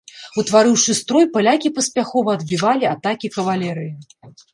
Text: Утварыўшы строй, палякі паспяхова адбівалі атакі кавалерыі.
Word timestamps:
Утварыўшы 0.43 0.93
строй, 0.99 1.25
палякі 1.35 1.69
паспяхова 1.75 2.29
адбівалі 2.37 2.87
атакі 2.95 3.31
кавалерыі. 3.37 3.93